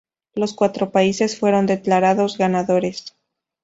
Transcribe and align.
Los 0.33 0.55
cuatro 0.55 0.89
países 0.91 1.37
fueron 1.37 1.67
declarados 1.67 2.39
ganadores. 2.39 3.13